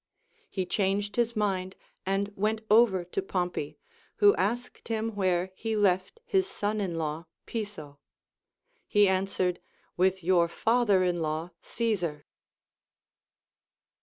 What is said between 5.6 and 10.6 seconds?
left his son in law Piso. He answered, AVith your